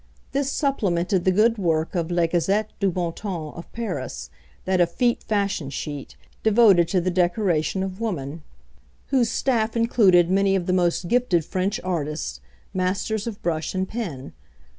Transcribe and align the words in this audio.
This 0.31 0.51
supplemented 0.51 1.25
the 1.25 1.31
good 1.31 1.59
work 1.59 1.93
of 1.93 2.09
le 2.09 2.25
Gazette 2.27 2.71
du 2.79 2.89
Bon 2.89 3.13
Ton 3.13 3.53
of 3.53 3.71
Paris, 3.71 4.31
that 4.65 4.81
effete 4.81 5.21
fashion 5.21 5.69
sheet, 5.69 6.15
devoted 6.41 6.87
to 6.87 6.99
the 6.99 7.11
decoration 7.11 7.83
of 7.83 8.01
woman, 8.01 8.41
whose 9.09 9.29
staff 9.29 9.77
included 9.77 10.27
many 10.27 10.55
of 10.55 10.65
the 10.65 10.73
most 10.73 11.07
gifted 11.07 11.45
French 11.45 11.79
artists, 11.83 12.39
masters 12.73 13.27
of 13.27 13.43
brush 13.43 13.75
and 13.75 13.89
pen. 13.89 14.33